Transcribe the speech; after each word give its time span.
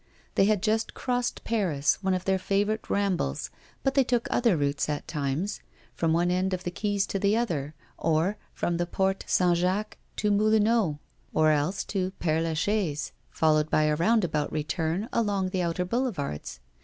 They 0.33 0.45
had 0.45 0.63
just 0.63 0.95
crossed 0.95 1.43
Paris, 1.43 1.99
one 2.01 2.15
of 2.15 2.25
their 2.25 2.39
favourite 2.39 2.89
rambles, 2.89 3.51
but 3.83 3.93
they 3.93 4.03
took 4.03 4.27
other 4.31 4.57
routes 4.57 4.89
at 4.89 5.07
times 5.07 5.59
from 5.93 6.11
one 6.11 6.31
end 6.31 6.55
of 6.55 6.63
the 6.63 6.71
quays 6.71 7.05
to 7.09 7.19
the 7.19 7.37
other; 7.37 7.75
or 7.99 8.35
from 8.51 8.77
the 8.77 8.87
Porte 8.87 9.23
St. 9.27 9.55
Jacques 9.55 9.99
to 10.15 10.31
the 10.31 10.35
Moulineaux, 10.35 10.97
or 11.35 11.51
else 11.51 11.83
to 11.83 12.13
Père 12.19 12.41
la 12.43 12.55
Chaise, 12.55 13.11
followed 13.29 13.69
by 13.69 13.83
a 13.83 13.95
roundabout 13.95 14.51
return 14.51 15.07
along 15.13 15.49
the 15.49 15.61
outer 15.61 15.85
boulevards. 15.85 16.61